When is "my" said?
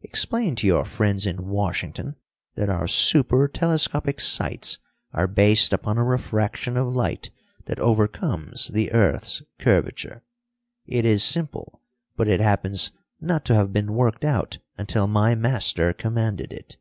15.06-15.34